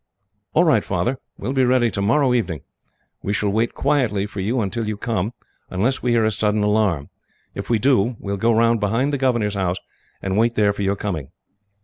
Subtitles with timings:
[0.53, 1.19] "All right, Father.
[1.37, 2.61] We will be ready tomorrow evening.
[3.21, 5.33] We shall wait quietly for you until you come,
[5.69, 7.11] unless we hear a sudden alarm.
[7.53, 9.77] If we do, we will go round behind the governor's house,
[10.19, 11.27] and wait there for your coming."